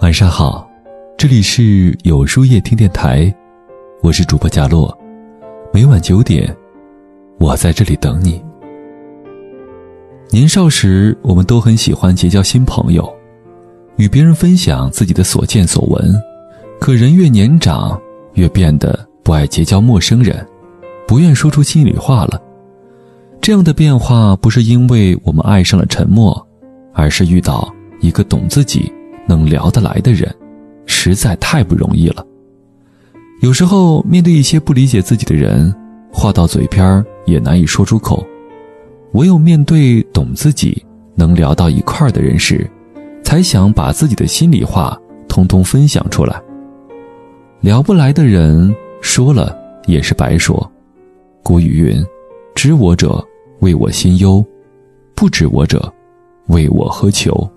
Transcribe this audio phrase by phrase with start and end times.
[0.00, 0.68] 晚上好，
[1.16, 3.34] 这里是有书夜听电台，
[4.02, 4.96] 我是主播佳洛，
[5.72, 6.54] 每晚九点，
[7.38, 8.42] 我在这里等你。
[10.30, 13.12] 年少时，我们都很喜欢结交新朋友，
[13.96, 16.14] 与别人分享自己的所见所闻。
[16.78, 18.00] 可人越年长，
[18.34, 20.46] 越变得不爱结交陌生人，
[21.06, 22.40] 不愿说出心里话了。
[23.40, 26.46] 这样的变化，不是因为我们爱上了沉默，
[26.92, 27.68] 而是遇到
[28.00, 28.92] 一个懂自己、
[29.28, 30.34] 能聊得来的人，
[30.86, 32.26] 实在太不容易了。
[33.42, 35.72] 有时候，面对一些不理解自己的人，
[36.12, 38.26] 话到嘴边也难以说出口。
[39.12, 42.68] 唯有面对懂自己、能聊到一块儿的人时，
[43.22, 46.40] 才想把自己的心里话通通分享出来。
[47.60, 50.70] 聊不来的人说了也是白说。
[51.42, 52.04] 古语云
[52.54, 53.24] ：“知我者，
[53.60, 54.44] 谓我心忧；
[55.14, 55.92] 不知我者，
[56.48, 57.48] 谓我何求。”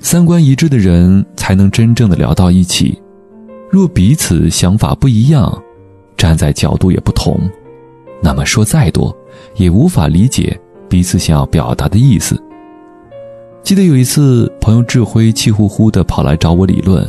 [0.00, 3.00] 三观一致的人才能真正的聊到一起。
[3.70, 5.62] 若彼此想法不一样，
[6.16, 7.40] 站在角度也不同。
[8.22, 9.14] 那么说再多，
[9.56, 12.40] 也无法理解彼此想要表达的意思。
[13.62, 17.06] 记得有一次，朋友智辉气呼呼地跑来找我理论。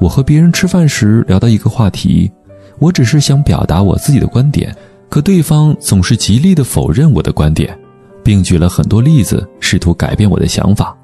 [0.00, 2.30] 我和别人吃饭时聊到一个话题，
[2.78, 4.74] 我只是想表达我自己的观点，
[5.08, 7.76] 可对方总是极力地否认我的观点，
[8.22, 10.96] 并举了很多例子，试图改变我的想法。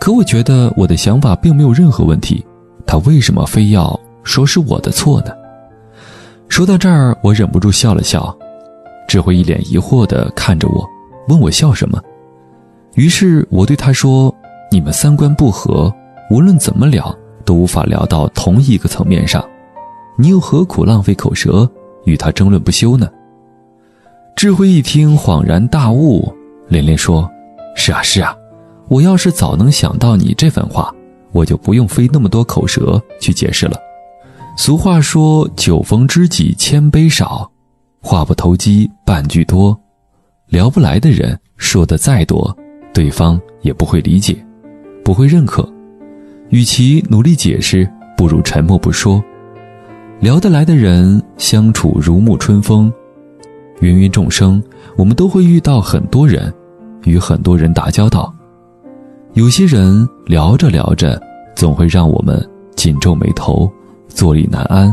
[0.00, 2.44] 可我觉得我的想法并没有任何问题，
[2.86, 5.32] 他为什么非要说是我的错呢？
[6.48, 8.34] 说到这儿，我忍不住笑了笑。
[9.06, 10.88] 智慧一脸疑惑地看着我，
[11.28, 12.00] 问我笑什么。
[12.94, 14.34] 于是我对他说
[14.72, 15.92] ：“你们三观不合，
[16.30, 19.44] 无论怎么聊都无法聊到同一个层面上，
[20.16, 21.70] 你又何苦浪费口舌
[22.04, 23.06] 与他争论不休呢？”
[24.34, 26.32] 智慧一听恍然大悟，
[26.68, 27.28] 连连说
[27.76, 28.34] ：“是啊，是啊，
[28.90, 30.92] 我要是早能想到你这番话，
[31.30, 33.78] 我就不用费那么多口舌去解释了。
[34.56, 37.48] 俗话说：‘酒逢知己千杯少。’”
[38.02, 39.78] 话不投机半句多，
[40.48, 42.52] 聊不来的人说的再多，
[42.92, 44.44] 对方也不会理解，
[45.04, 45.72] 不会认可。
[46.48, 49.22] 与其努力解释，不如沉默不说。
[50.18, 52.92] 聊得来的人相处如沐春风。
[53.82, 54.60] 芸芸众生，
[54.96, 56.52] 我们都会遇到很多人，
[57.04, 58.34] 与很多人打交道。
[59.34, 61.20] 有些人聊着聊着，
[61.54, 63.70] 总会让我们紧皱眉头，
[64.08, 64.92] 坐立难安；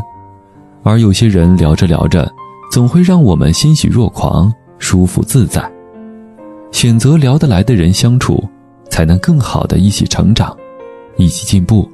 [0.84, 2.32] 而有些人聊着聊着，
[2.72, 5.70] 总会让我们欣喜若狂，舒服自在。
[6.72, 8.48] 选择聊得来的人相处，
[8.92, 10.56] 才能更好的一起成长，
[11.18, 11.90] 一起进步。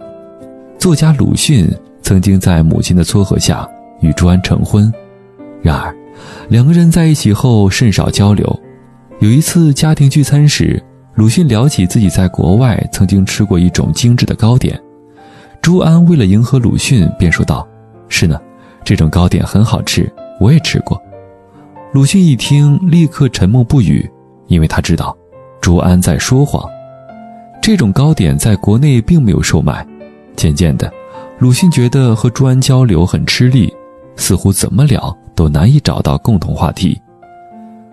[0.78, 1.66] 作家鲁迅
[2.02, 3.66] 曾经在母亲的撮合下
[4.02, 4.92] 与朱安成婚，
[5.62, 5.96] 然而，
[6.50, 8.60] 两个人在一起后甚少交流。
[9.20, 10.84] 有一次家庭聚餐时，
[11.16, 14.80] 鲁迅聊起自己在国外曾经吃过一种精致的糕点，
[15.62, 17.68] 朱安为了迎合鲁迅，便说道
[18.10, 18.42] ：“是呢，
[18.84, 21.00] 这种糕点很好吃。”我也吃过，
[21.92, 24.10] 鲁迅一听，立刻沉默不语，
[24.48, 25.16] 因为他知道，
[25.62, 26.68] 朱安在说谎。
[27.62, 29.86] 这种糕点在国内并没有售卖。
[30.36, 30.92] 渐渐的，
[31.38, 33.72] 鲁迅觉得和朱安交流很吃力，
[34.16, 37.00] 似乎怎么聊都难以找到共同话题。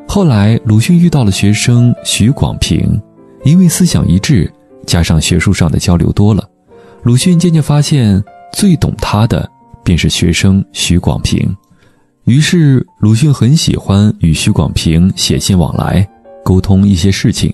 [0.09, 3.01] 后来，鲁迅遇到了学生许广平，
[3.45, 4.51] 因为思想一致，
[4.87, 6.49] 加上学术上的交流多了，
[7.03, 9.49] 鲁迅渐渐发现，最懂他的
[9.83, 11.57] 便是学生许广平。
[12.25, 16.07] 于是，鲁迅很喜欢与许广平写信往来，
[16.45, 17.53] 沟通一些事情，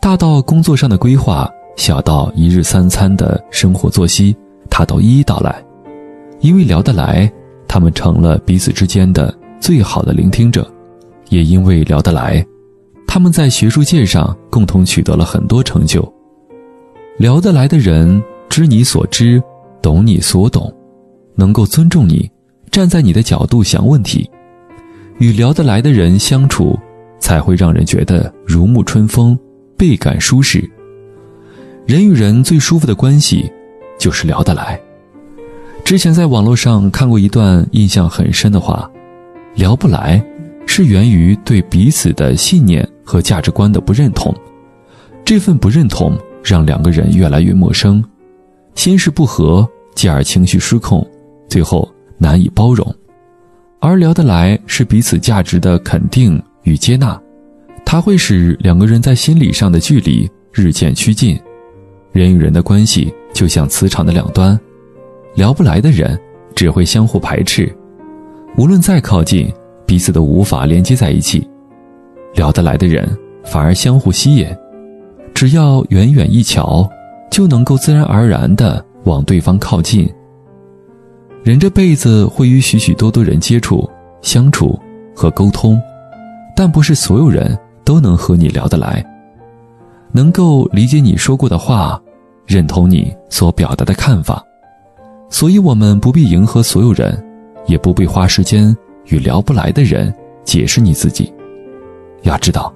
[0.00, 4.36] 大到工作上的规划，小到一日三餐的生活作息，
[4.70, 5.64] 他都一一道来。
[6.40, 7.32] 因为聊得来，
[7.66, 10.62] 他们成了彼此之间的最好的聆听者；
[11.30, 12.44] 也因为聊得来，
[13.14, 16.02] 他们在学术界上共同取得了很多成就。
[17.16, 19.40] 聊得来的人，知你所知，
[19.80, 20.74] 懂你所懂，
[21.36, 22.28] 能够尊重你。
[22.72, 24.28] 站在你的角度想问题，
[25.18, 26.76] 与聊得来的人相处，
[27.20, 29.38] 才会让人觉得如沐春风，
[29.78, 30.68] 倍感舒适。
[31.86, 33.48] 人与人最舒服的关系，
[33.96, 34.76] 就是聊得来。
[35.84, 38.90] 之前在网络上看过一段印象很深的话：
[39.54, 40.20] 聊不来，
[40.66, 44.34] 是源于对彼此的信念和价值观的不认同。
[45.24, 48.02] 这份不认同让两个人越来越陌生，
[48.74, 51.06] 先是不和，继而情绪失控，
[51.48, 51.88] 最后。
[52.16, 52.94] 难以包容，
[53.80, 57.20] 而聊得来是彼此价值的肯定与接纳，
[57.84, 61.38] 它会使两个人在心理上的距离日渐趋近。
[62.12, 64.58] 人与人的关系就像磁场的两端，
[65.34, 66.18] 聊不来的人
[66.54, 67.70] 只会相互排斥，
[68.56, 69.52] 无论再靠近，
[69.84, 71.40] 彼此都无法连接在一起；
[72.34, 73.08] 聊得来的人
[73.44, 74.46] 反而相互吸引，
[75.34, 76.88] 只要远远一瞧，
[77.30, 80.10] 就能够自然而然的往对方靠近。
[81.42, 83.88] 人这辈子会与许许多多人接触、
[84.22, 84.78] 相处
[85.14, 85.78] 和沟通，
[86.56, 89.04] 但不是所有人都能和你聊得来，
[90.10, 92.00] 能够理解你说过的话，
[92.46, 94.42] 认同你所表达的看法。
[95.28, 97.22] 所以，我们不必迎合所有人，
[97.66, 98.74] 也不必花时间
[99.08, 100.14] 与聊不来的人
[100.44, 101.33] 解释你自己。
[102.24, 102.74] 要知道，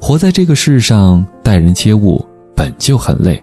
[0.00, 2.24] 活在这个世上，待人接物
[2.54, 3.42] 本就很累，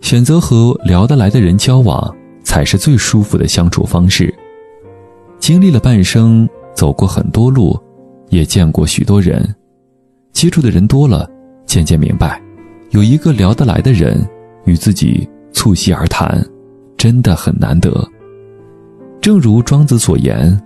[0.00, 2.14] 选择和聊得来的人交往。
[2.46, 4.32] 才是最舒服的相处方式。
[5.40, 7.76] 经历了半生，走过很多路，
[8.30, 9.52] 也见过许多人，
[10.32, 11.28] 接触的人多了，
[11.66, 12.40] 渐渐明白，
[12.90, 14.24] 有一个聊得来的人
[14.64, 16.40] 与自己促膝而谈，
[16.96, 17.92] 真的很难得。
[19.20, 20.58] 正如庄子所言：“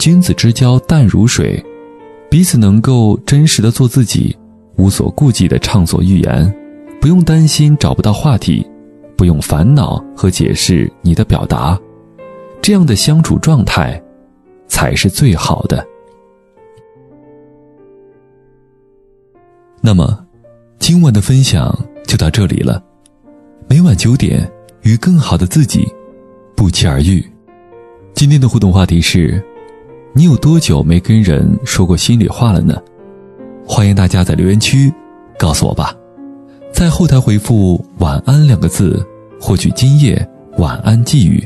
[0.00, 1.64] 君子之交淡如水，
[2.30, 4.34] 彼此能够真实的做自己，
[4.76, 6.54] 无所顾忌的畅所欲言，
[7.00, 8.66] 不用担心找不到话题。”
[9.20, 11.78] 不用烦恼和解释你的表达，
[12.62, 14.02] 这样的相处状态，
[14.66, 15.86] 才是最好的。
[19.82, 20.26] 那么，
[20.78, 22.82] 今晚的分享就到这里了。
[23.68, 24.50] 每晚九点，
[24.84, 25.86] 与更好的自己
[26.56, 27.22] 不期而遇。
[28.14, 29.44] 今天的互动话题是：
[30.12, 32.76] 你有多久没跟人说过心里话了呢？
[33.66, 34.92] 欢迎大家在留言区
[35.38, 35.94] 告诉我吧。
[36.72, 39.04] 在后台回复“晚安”两个字。
[39.42, 40.28] 获取今夜
[40.58, 41.42] 晚安寄语，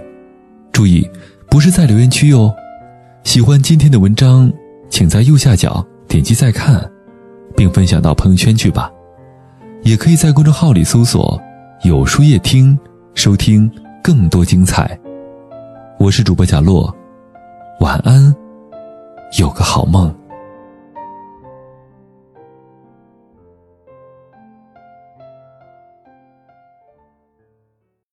[0.73, 1.09] 注意，
[1.49, 2.53] 不是在留言区哟。
[3.23, 4.53] 喜欢今天的文章，
[4.91, 6.91] 请在右下角点击再看，
[7.57, 8.91] 并分享到朋友圈去吧。
[9.85, 11.41] 也可以在公众号里搜索
[11.87, 12.77] “有书夜听”，
[13.15, 13.71] 收听
[14.03, 14.99] 更多精彩。
[16.01, 16.93] 我是主播贾洛，
[17.79, 18.35] 晚安，
[19.37, 20.24] 有个好梦。